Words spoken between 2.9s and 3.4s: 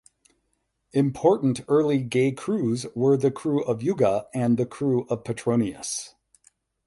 were the